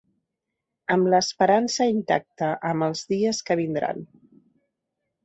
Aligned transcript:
Amb 0.93 1.09
l’esperança 1.13 1.87
intacta 1.91 2.47
amb 2.71 2.87
els 2.87 3.05
dies 3.13 3.43
que 3.51 3.59
vindran. 3.61 4.01